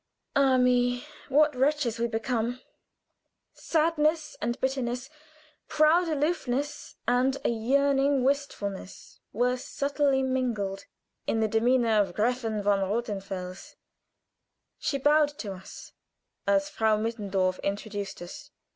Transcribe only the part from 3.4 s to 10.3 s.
Sadness and bitterness, proud aloofness and a yearning wistfulness were subtly